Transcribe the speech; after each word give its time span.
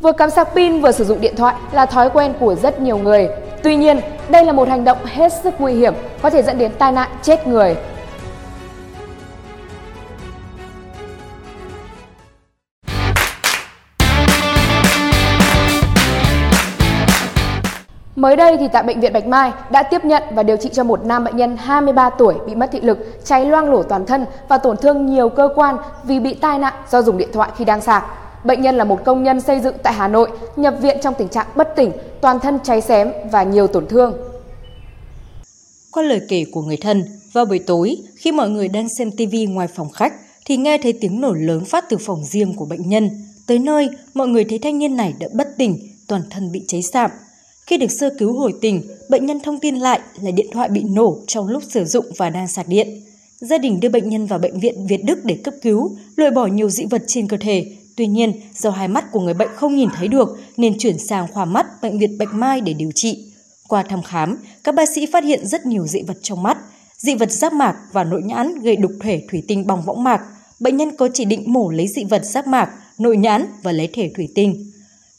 Vừa 0.00 0.12
cắm 0.12 0.30
sạc 0.30 0.48
pin 0.54 0.80
vừa 0.80 0.92
sử 0.92 1.04
dụng 1.04 1.20
điện 1.20 1.36
thoại 1.36 1.54
là 1.72 1.86
thói 1.86 2.10
quen 2.10 2.34
của 2.40 2.54
rất 2.54 2.80
nhiều 2.80 2.98
người. 2.98 3.28
Tuy 3.62 3.76
nhiên, 3.76 4.00
đây 4.28 4.44
là 4.44 4.52
một 4.52 4.68
hành 4.68 4.84
động 4.84 4.98
hết 5.04 5.32
sức 5.42 5.54
nguy 5.58 5.72
hiểm, 5.72 5.94
có 6.22 6.30
thể 6.30 6.42
dẫn 6.42 6.58
đến 6.58 6.72
tai 6.78 6.92
nạn 6.92 7.08
chết 7.22 7.46
người. 7.46 7.76
Mới 18.16 18.36
đây 18.36 18.56
thì 18.56 18.68
tại 18.72 18.82
bệnh 18.82 19.00
viện 19.00 19.12
Bạch 19.12 19.26
Mai 19.26 19.52
đã 19.70 19.82
tiếp 19.82 20.04
nhận 20.04 20.22
và 20.30 20.42
điều 20.42 20.56
trị 20.56 20.70
cho 20.72 20.84
một 20.84 21.04
nam 21.04 21.24
bệnh 21.24 21.36
nhân 21.36 21.56
23 21.56 22.10
tuổi 22.10 22.34
bị 22.46 22.54
mất 22.54 22.68
thị 22.72 22.80
lực, 22.80 23.24
cháy 23.24 23.44
loang 23.44 23.70
lổ 23.70 23.82
toàn 23.82 24.06
thân 24.06 24.26
và 24.48 24.58
tổn 24.58 24.76
thương 24.76 25.06
nhiều 25.06 25.28
cơ 25.28 25.48
quan 25.54 25.76
vì 26.04 26.20
bị 26.20 26.34
tai 26.34 26.58
nạn 26.58 26.72
do 26.90 27.02
dùng 27.02 27.18
điện 27.18 27.28
thoại 27.32 27.50
khi 27.56 27.64
đang 27.64 27.80
sạc. 27.80 28.04
Bệnh 28.44 28.62
nhân 28.62 28.76
là 28.76 28.84
một 28.84 29.04
công 29.04 29.22
nhân 29.22 29.40
xây 29.40 29.60
dựng 29.60 29.74
tại 29.82 29.92
Hà 29.92 30.08
Nội, 30.08 30.30
nhập 30.56 30.74
viện 30.82 30.96
trong 31.02 31.14
tình 31.18 31.28
trạng 31.28 31.46
bất 31.56 31.76
tỉnh, 31.76 31.92
toàn 32.20 32.40
thân 32.40 32.58
cháy 32.64 32.80
xém 32.80 33.12
và 33.32 33.42
nhiều 33.42 33.66
tổn 33.66 33.86
thương. 33.86 34.14
Qua 35.92 36.02
lời 36.02 36.20
kể 36.28 36.44
của 36.52 36.62
người 36.62 36.76
thân, 36.76 37.04
vào 37.32 37.44
buổi 37.44 37.58
tối 37.58 37.96
khi 38.16 38.32
mọi 38.32 38.50
người 38.50 38.68
đang 38.68 38.88
xem 38.88 39.10
TV 39.10 39.34
ngoài 39.48 39.68
phòng 39.68 39.90
khách 39.90 40.12
thì 40.44 40.56
nghe 40.56 40.78
thấy 40.78 40.92
tiếng 40.92 41.20
nổ 41.20 41.32
lớn 41.32 41.64
phát 41.64 41.84
từ 41.88 41.96
phòng 41.96 42.24
riêng 42.24 42.54
của 42.54 42.64
bệnh 42.64 42.88
nhân. 42.88 43.10
Tới 43.46 43.58
nơi, 43.58 43.88
mọi 44.14 44.28
người 44.28 44.44
thấy 44.44 44.58
thanh 44.58 44.78
niên 44.78 44.96
này 44.96 45.14
đã 45.20 45.28
bất 45.32 45.48
tỉnh, 45.58 45.78
toàn 46.08 46.22
thân 46.30 46.52
bị 46.52 46.64
cháy 46.68 46.82
sạm. 46.82 47.10
Khi 47.66 47.76
được 47.76 47.90
sơ 47.90 48.10
cứu 48.18 48.32
hồi 48.32 48.54
tỉnh, 48.60 48.82
bệnh 49.08 49.26
nhân 49.26 49.40
thông 49.40 49.60
tin 49.60 49.76
lại 49.76 50.00
là 50.20 50.30
điện 50.30 50.46
thoại 50.52 50.68
bị 50.68 50.82
nổ 50.82 51.18
trong 51.26 51.48
lúc 51.48 51.62
sử 51.68 51.84
dụng 51.84 52.04
và 52.16 52.30
đang 52.30 52.48
sạc 52.48 52.68
điện. 52.68 53.02
Gia 53.40 53.58
đình 53.58 53.80
đưa 53.80 53.88
bệnh 53.88 54.08
nhân 54.08 54.26
vào 54.26 54.38
bệnh 54.38 54.60
viện 54.60 54.86
Việt 54.86 55.04
Đức 55.04 55.24
để 55.24 55.38
cấp 55.44 55.54
cứu, 55.62 55.96
loại 56.16 56.30
bỏ 56.30 56.46
nhiều 56.46 56.70
dị 56.70 56.84
vật 56.84 57.02
trên 57.06 57.28
cơ 57.28 57.36
thể. 57.36 57.66
Tuy 58.00 58.06
nhiên, 58.06 58.32
do 58.54 58.70
hai 58.70 58.88
mắt 58.88 59.12
của 59.12 59.20
người 59.20 59.34
bệnh 59.34 59.48
không 59.54 59.76
nhìn 59.76 59.88
thấy 59.96 60.08
được 60.08 60.38
nên 60.56 60.78
chuyển 60.78 60.98
sang 60.98 61.26
khoa 61.32 61.44
mắt 61.44 61.66
bệnh 61.82 61.98
viện 61.98 62.18
Bạch 62.18 62.34
Mai 62.34 62.60
để 62.60 62.72
điều 62.72 62.90
trị. 62.94 63.32
Qua 63.68 63.82
thăm 63.82 64.02
khám, 64.02 64.38
các 64.64 64.74
bác 64.74 64.88
sĩ 64.88 65.06
phát 65.12 65.24
hiện 65.24 65.46
rất 65.46 65.66
nhiều 65.66 65.86
dị 65.86 66.02
vật 66.02 66.16
trong 66.22 66.42
mắt, 66.42 66.58
dị 66.96 67.14
vật 67.14 67.30
giác 67.30 67.52
mạc 67.52 67.76
và 67.92 68.04
nội 68.04 68.22
nhãn 68.24 68.60
gây 68.60 68.76
đục 68.76 68.92
thể 69.00 69.22
thủy 69.30 69.42
tinh 69.48 69.66
bong 69.66 69.82
võng 69.82 70.04
mạc. 70.04 70.22
Bệnh 70.60 70.76
nhân 70.76 70.96
có 70.96 71.08
chỉ 71.14 71.24
định 71.24 71.52
mổ 71.52 71.70
lấy 71.70 71.88
dị 71.88 72.04
vật 72.04 72.24
giác 72.24 72.46
mạc, 72.46 72.70
nội 72.98 73.16
nhãn 73.16 73.46
và 73.62 73.72
lấy 73.72 73.88
thể 73.92 74.10
thủy 74.16 74.28
tinh. 74.34 74.70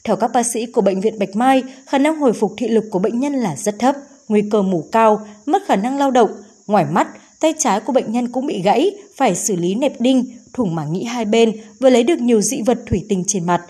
Theo 0.04 0.16
các 0.16 0.30
bác 0.32 0.42
sĩ 0.42 0.66
của 0.66 0.80
Bệnh 0.80 1.00
viện 1.00 1.18
Bạch 1.18 1.36
Mai, 1.36 1.62
khả 1.86 1.98
năng 1.98 2.20
hồi 2.20 2.32
phục 2.32 2.54
thị 2.56 2.68
lực 2.68 2.84
của 2.90 2.98
bệnh 2.98 3.20
nhân 3.20 3.32
là 3.32 3.56
rất 3.56 3.78
thấp, 3.78 3.96
nguy 4.28 4.42
cơ 4.50 4.62
mù 4.62 4.84
cao, 4.92 5.26
mất 5.46 5.62
khả 5.66 5.76
năng 5.76 5.98
lao 5.98 6.10
động. 6.10 6.30
Ngoài 6.66 6.84
mắt, 6.84 7.08
tay 7.40 7.54
trái 7.58 7.80
của 7.80 7.92
bệnh 7.92 8.12
nhân 8.12 8.32
cũng 8.32 8.46
bị 8.46 8.62
gãy, 8.62 8.90
phải 9.16 9.34
xử 9.34 9.56
lý 9.56 9.74
nẹp 9.74 10.00
đinh, 10.00 10.24
thủng 10.52 10.74
màng 10.74 10.92
nhĩ 10.92 11.04
hai 11.04 11.24
bên 11.24 11.52
vừa 11.80 11.90
lấy 11.90 12.02
được 12.02 12.18
nhiều 12.18 12.40
dị 12.40 12.62
vật 12.62 12.78
thủy 12.86 13.04
tinh 13.08 13.24
trên 13.26 13.46
mặt. 13.46 13.62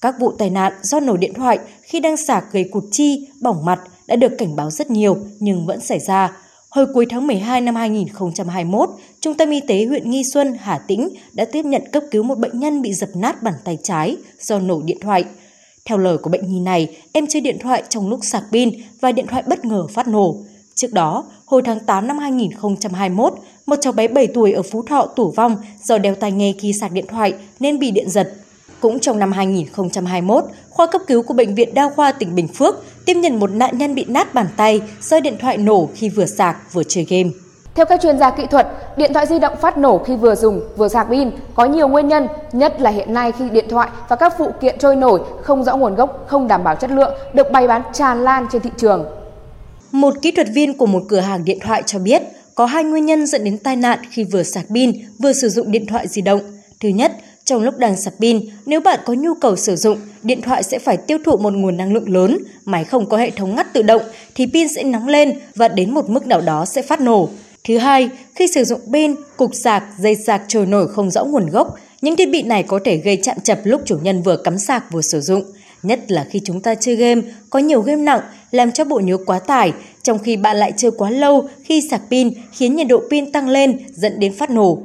Các 0.00 0.14
vụ 0.20 0.32
tai 0.38 0.50
nạn 0.50 0.72
do 0.82 1.00
nổ 1.00 1.16
điện 1.16 1.34
thoại 1.34 1.58
khi 1.82 2.00
đang 2.00 2.16
sạc 2.16 2.44
gây 2.52 2.64
cụt 2.64 2.84
chi, 2.90 3.28
bỏng 3.40 3.64
mặt 3.64 3.80
đã 4.06 4.16
được 4.16 4.32
cảnh 4.38 4.56
báo 4.56 4.70
rất 4.70 4.90
nhiều 4.90 5.16
nhưng 5.38 5.66
vẫn 5.66 5.80
xảy 5.80 5.98
ra. 5.98 6.32
Hồi 6.70 6.86
cuối 6.94 7.06
tháng 7.10 7.26
12 7.26 7.60
năm 7.60 7.74
2021, 7.74 8.90
Trung 9.20 9.34
tâm 9.34 9.50
Y 9.50 9.60
tế 9.60 9.86
huyện 9.86 10.10
Nghi 10.10 10.24
Xuân, 10.24 10.56
Hà 10.60 10.78
Tĩnh 10.78 11.08
đã 11.32 11.44
tiếp 11.44 11.64
nhận 11.64 11.82
cấp 11.92 12.02
cứu 12.10 12.22
một 12.22 12.38
bệnh 12.38 12.60
nhân 12.60 12.82
bị 12.82 12.94
dập 12.94 13.08
nát 13.14 13.42
bàn 13.42 13.54
tay 13.64 13.78
trái 13.82 14.16
do 14.40 14.58
nổ 14.58 14.82
điện 14.82 14.98
thoại. 15.00 15.24
Theo 15.84 15.98
lời 15.98 16.18
của 16.18 16.30
bệnh 16.30 16.52
nhi 16.52 16.60
này, 16.60 16.96
em 17.12 17.26
chơi 17.26 17.40
điện 17.40 17.58
thoại 17.60 17.82
trong 17.88 18.08
lúc 18.08 18.20
sạc 18.22 18.44
pin 18.52 18.70
và 19.00 19.12
điện 19.12 19.26
thoại 19.26 19.42
bất 19.46 19.64
ngờ 19.64 19.86
phát 19.86 20.08
nổ. 20.08 20.36
Trước 20.80 20.92
đó, 20.92 21.24
hồi 21.46 21.62
tháng 21.64 21.80
8 21.80 22.06
năm 22.08 22.18
2021, 22.18 23.32
một 23.66 23.76
cháu 23.80 23.92
bé 23.92 24.08
7 24.08 24.26
tuổi 24.26 24.52
ở 24.52 24.62
Phú 24.62 24.82
Thọ 24.82 25.06
tử 25.16 25.24
vong 25.36 25.56
do 25.82 25.98
đeo 25.98 26.14
tai 26.14 26.32
nghe 26.32 26.52
khi 26.58 26.72
sạc 26.72 26.92
điện 26.92 27.04
thoại 27.08 27.34
nên 27.60 27.78
bị 27.78 27.90
điện 27.90 28.10
giật. 28.10 28.32
Cũng 28.80 29.00
trong 29.00 29.18
năm 29.18 29.32
2021, 29.32 30.44
khoa 30.70 30.86
cấp 30.86 31.02
cứu 31.06 31.22
của 31.22 31.34
Bệnh 31.34 31.54
viện 31.54 31.74
Đa 31.74 31.90
khoa 31.96 32.12
tỉnh 32.12 32.34
Bình 32.34 32.48
Phước 32.48 32.84
tiếp 33.06 33.14
nhận 33.14 33.38
một 33.38 33.50
nạn 33.50 33.78
nhân 33.78 33.94
bị 33.94 34.04
nát 34.08 34.34
bàn 34.34 34.46
tay 34.56 34.80
do 35.00 35.20
điện 35.20 35.36
thoại 35.40 35.56
nổ 35.56 35.88
khi 35.94 36.08
vừa 36.08 36.26
sạc 36.26 36.72
vừa 36.72 36.82
chơi 36.88 37.06
game. 37.10 37.30
Theo 37.74 37.86
các 37.86 38.00
chuyên 38.02 38.18
gia 38.18 38.30
kỹ 38.30 38.46
thuật, 38.46 38.68
điện 38.96 39.12
thoại 39.12 39.26
di 39.26 39.38
động 39.38 39.56
phát 39.60 39.78
nổ 39.78 39.98
khi 39.98 40.16
vừa 40.16 40.34
dùng 40.34 40.60
vừa 40.76 40.88
sạc 40.88 41.06
pin 41.10 41.30
có 41.54 41.64
nhiều 41.64 41.88
nguyên 41.88 42.08
nhân, 42.08 42.28
nhất 42.52 42.80
là 42.80 42.90
hiện 42.90 43.14
nay 43.14 43.32
khi 43.32 43.48
điện 43.50 43.66
thoại 43.70 43.90
và 44.08 44.16
các 44.16 44.34
phụ 44.38 44.50
kiện 44.60 44.78
trôi 44.78 44.96
nổi 44.96 45.20
không 45.42 45.64
rõ 45.64 45.76
nguồn 45.76 45.94
gốc, 45.94 46.24
không 46.26 46.48
đảm 46.48 46.64
bảo 46.64 46.74
chất 46.74 46.90
lượng 46.90 47.14
được 47.34 47.52
bày 47.52 47.68
bán 47.68 47.82
tràn 47.92 48.24
lan 48.24 48.46
trên 48.52 48.62
thị 48.62 48.70
trường. 48.76 49.19
Một 49.92 50.14
kỹ 50.22 50.30
thuật 50.30 50.48
viên 50.54 50.74
của 50.74 50.86
một 50.86 51.02
cửa 51.08 51.20
hàng 51.20 51.44
điện 51.44 51.58
thoại 51.60 51.82
cho 51.86 51.98
biết 51.98 52.22
có 52.54 52.66
hai 52.66 52.84
nguyên 52.84 53.06
nhân 53.06 53.26
dẫn 53.26 53.44
đến 53.44 53.58
tai 53.58 53.76
nạn 53.76 53.98
khi 54.10 54.24
vừa 54.24 54.42
sạc 54.42 54.66
pin 54.74 54.92
vừa 55.18 55.32
sử 55.32 55.48
dụng 55.48 55.72
điện 55.72 55.86
thoại 55.86 56.08
di 56.08 56.22
động. 56.22 56.40
Thứ 56.80 56.88
nhất, 56.88 57.12
trong 57.44 57.62
lúc 57.62 57.78
đang 57.78 57.96
sạc 57.96 58.14
pin, 58.20 58.40
nếu 58.66 58.80
bạn 58.80 59.00
có 59.04 59.12
nhu 59.12 59.34
cầu 59.34 59.56
sử 59.56 59.76
dụng, 59.76 59.98
điện 60.22 60.42
thoại 60.42 60.62
sẽ 60.62 60.78
phải 60.78 60.96
tiêu 60.96 61.18
thụ 61.24 61.36
một 61.36 61.52
nguồn 61.52 61.76
năng 61.76 61.92
lượng 61.92 62.08
lớn, 62.08 62.38
máy 62.64 62.84
không 62.84 63.08
có 63.08 63.16
hệ 63.16 63.30
thống 63.30 63.54
ngắt 63.54 63.72
tự 63.72 63.82
động 63.82 64.02
thì 64.34 64.46
pin 64.46 64.68
sẽ 64.68 64.82
nóng 64.82 65.08
lên 65.08 65.38
và 65.54 65.68
đến 65.68 65.94
một 65.94 66.10
mức 66.10 66.26
nào 66.26 66.40
đó 66.40 66.64
sẽ 66.64 66.82
phát 66.82 67.00
nổ. 67.00 67.28
Thứ 67.64 67.78
hai, 67.78 68.08
khi 68.34 68.46
sử 68.54 68.64
dụng 68.64 68.80
pin, 68.92 69.14
cục 69.36 69.54
sạc, 69.54 69.84
dây 69.98 70.16
sạc 70.16 70.42
trôi 70.48 70.66
nổi 70.66 70.88
không 70.88 71.10
rõ 71.10 71.24
nguồn 71.24 71.46
gốc, 71.46 71.74
những 72.02 72.16
thiết 72.16 72.30
bị 72.30 72.42
này 72.42 72.62
có 72.62 72.80
thể 72.84 72.96
gây 72.96 73.16
chạm 73.22 73.36
chập 73.42 73.60
lúc 73.64 73.80
chủ 73.84 73.98
nhân 74.02 74.22
vừa 74.22 74.36
cắm 74.36 74.58
sạc 74.58 74.92
vừa 74.92 75.02
sử 75.02 75.20
dụng. 75.20 75.44
Nhất 75.82 76.00
là 76.10 76.26
khi 76.30 76.40
chúng 76.44 76.60
ta 76.60 76.74
chơi 76.74 76.96
game, 76.96 77.22
có 77.50 77.58
nhiều 77.58 77.82
game 77.82 78.02
nặng 78.02 78.20
làm 78.50 78.72
cho 78.72 78.84
bộ 78.84 79.00
nhớ 79.00 79.16
quá 79.26 79.38
tải, 79.38 79.72
trong 80.02 80.18
khi 80.18 80.36
bạn 80.36 80.56
lại 80.56 80.72
chơi 80.76 80.90
quá 80.90 81.10
lâu 81.10 81.48
khi 81.64 81.80
sạc 81.90 82.00
pin 82.10 82.30
khiến 82.52 82.76
nhiệt 82.76 82.86
độ 82.88 83.02
pin 83.10 83.32
tăng 83.32 83.48
lên 83.48 83.78
dẫn 83.92 84.20
đến 84.20 84.32
phát 84.32 84.50
nổ. 84.50 84.78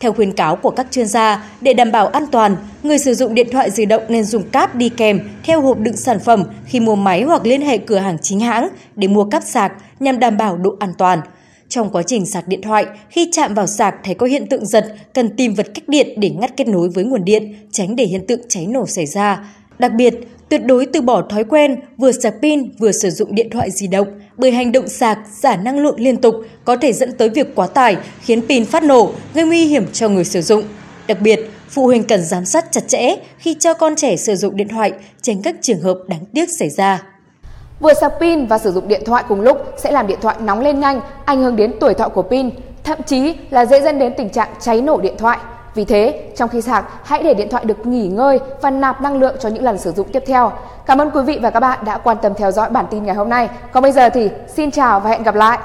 Theo 0.00 0.12
khuyến 0.12 0.32
cáo 0.32 0.56
của 0.56 0.70
các 0.70 0.86
chuyên 0.90 1.06
gia, 1.06 1.50
để 1.60 1.74
đảm 1.74 1.92
bảo 1.92 2.06
an 2.06 2.26
toàn, 2.32 2.56
người 2.82 2.98
sử 2.98 3.14
dụng 3.14 3.34
điện 3.34 3.46
thoại 3.52 3.70
di 3.70 3.84
động 3.84 4.02
nên 4.08 4.24
dùng 4.24 4.42
cáp 4.42 4.74
đi 4.74 4.88
kèm 4.88 5.20
theo 5.44 5.60
hộp 5.60 5.78
đựng 5.78 5.96
sản 5.96 6.18
phẩm 6.20 6.44
khi 6.64 6.80
mua 6.80 6.94
máy 6.94 7.22
hoặc 7.22 7.46
liên 7.46 7.60
hệ 7.60 7.78
cửa 7.78 7.98
hàng 7.98 8.16
chính 8.22 8.40
hãng 8.40 8.68
để 8.96 9.08
mua 9.08 9.24
cáp 9.24 9.42
sạc 9.42 9.72
nhằm 10.00 10.18
đảm 10.18 10.36
bảo 10.36 10.56
độ 10.56 10.76
an 10.78 10.92
toàn. 10.98 11.20
Trong 11.68 11.90
quá 11.90 12.02
trình 12.02 12.26
sạc 12.26 12.48
điện 12.48 12.62
thoại, 12.62 12.86
khi 13.10 13.28
chạm 13.32 13.54
vào 13.54 13.66
sạc 13.66 13.94
thấy 14.04 14.14
có 14.14 14.26
hiện 14.26 14.46
tượng 14.46 14.66
giật, 14.66 14.94
cần 15.14 15.36
tìm 15.36 15.54
vật 15.54 15.66
cách 15.74 15.88
điện 15.88 16.08
để 16.16 16.30
ngắt 16.30 16.56
kết 16.56 16.68
nối 16.68 16.88
với 16.88 17.04
nguồn 17.04 17.24
điện, 17.24 17.54
tránh 17.70 17.96
để 17.96 18.04
hiện 18.04 18.26
tượng 18.26 18.40
cháy 18.48 18.66
nổ 18.66 18.86
xảy 18.86 19.06
ra. 19.06 19.44
Đặc 19.78 19.92
biệt, 19.92 20.14
tuyệt 20.52 20.64
đối 20.64 20.86
từ 20.86 21.00
bỏ 21.00 21.22
thói 21.22 21.44
quen 21.44 21.80
vừa 21.98 22.12
sạc 22.12 22.34
pin 22.42 22.70
vừa 22.78 22.92
sử 22.92 23.10
dụng 23.10 23.34
điện 23.34 23.50
thoại 23.50 23.70
di 23.70 23.86
động, 23.86 24.08
bởi 24.36 24.50
hành 24.50 24.72
động 24.72 24.88
sạc 24.88 25.18
giả 25.40 25.56
năng 25.56 25.78
lượng 25.78 26.00
liên 26.00 26.16
tục 26.16 26.34
có 26.64 26.76
thể 26.76 26.92
dẫn 26.92 27.12
tới 27.12 27.28
việc 27.28 27.54
quá 27.54 27.66
tải, 27.66 27.96
khiến 28.20 28.42
pin 28.48 28.64
phát 28.64 28.82
nổ, 28.82 29.10
gây 29.34 29.44
nguy 29.44 29.66
hiểm 29.66 29.86
cho 29.92 30.08
người 30.08 30.24
sử 30.24 30.42
dụng. 30.42 30.62
Đặc 31.06 31.18
biệt, 31.20 31.40
phụ 31.68 31.86
huynh 31.86 32.04
cần 32.04 32.24
giám 32.24 32.44
sát 32.44 32.64
chặt 32.72 32.88
chẽ 32.88 33.16
khi 33.38 33.54
cho 33.60 33.74
con 33.74 33.96
trẻ 33.96 34.16
sử 34.16 34.34
dụng 34.34 34.56
điện 34.56 34.68
thoại, 34.68 34.92
tránh 35.22 35.42
các 35.42 35.54
trường 35.62 35.80
hợp 35.80 35.98
đáng 36.08 36.24
tiếc 36.34 36.50
xảy 36.58 36.70
ra. 36.70 37.02
Vừa 37.80 37.94
sạc 37.94 38.12
pin 38.20 38.46
và 38.46 38.58
sử 38.58 38.72
dụng 38.72 38.88
điện 38.88 39.02
thoại 39.06 39.24
cùng 39.28 39.40
lúc 39.40 39.58
sẽ 39.78 39.92
làm 39.92 40.06
điện 40.06 40.18
thoại 40.22 40.36
nóng 40.40 40.60
lên 40.60 40.80
nhanh, 40.80 41.00
ảnh 41.24 41.42
hưởng 41.42 41.56
đến 41.56 41.72
tuổi 41.80 41.94
thọ 41.94 42.08
của 42.08 42.22
pin, 42.22 42.50
thậm 42.84 42.98
chí 43.06 43.34
là 43.50 43.66
dễ 43.66 43.82
dẫn 43.82 43.98
đến 43.98 44.12
tình 44.16 44.28
trạng 44.30 44.48
cháy 44.60 44.80
nổ 44.82 45.00
điện 45.00 45.14
thoại. 45.18 45.38
Vì 45.74 45.84
thế, 45.84 46.32
trong 46.36 46.48
khi 46.48 46.60
sạc, 46.60 46.84
hãy 47.04 47.22
để 47.22 47.34
điện 47.34 47.48
thoại 47.50 47.64
được 47.64 47.86
nghỉ 47.86 48.08
ngơi 48.08 48.40
và 48.60 48.70
nạp 48.70 49.00
năng 49.00 49.16
lượng 49.16 49.36
cho 49.40 49.48
những 49.48 49.64
lần 49.64 49.78
sử 49.78 49.92
dụng 49.92 50.08
tiếp 50.12 50.22
theo. 50.26 50.52
Cảm 50.86 51.00
ơn 51.00 51.10
quý 51.10 51.22
vị 51.22 51.38
và 51.42 51.50
các 51.50 51.60
bạn 51.60 51.78
đã 51.84 51.98
quan 51.98 52.16
tâm 52.22 52.34
theo 52.34 52.50
dõi 52.50 52.70
bản 52.70 52.86
tin 52.90 53.04
ngày 53.04 53.14
hôm 53.14 53.28
nay. 53.28 53.48
Còn 53.72 53.82
bây 53.82 53.92
giờ 53.92 54.08
thì 54.08 54.30
xin 54.48 54.70
chào 54.70 55.00
và 55.00 55.10
hẹn 55.10 55.22
gặp 55.22 55.34
lại. 55.34 55.58